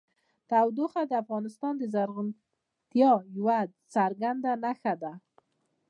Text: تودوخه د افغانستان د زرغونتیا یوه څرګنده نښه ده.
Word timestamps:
تودوخه 0.49 1.01
د 1.07 1.13
افغانستان 1.23 1.73
د 1.77 1.83
زرغونتیا 1.93 3.11
یوه 3.37 3.59
څرګنده 3.93 4.51
نښه 4.63 4.93
ده. 5.01 5.13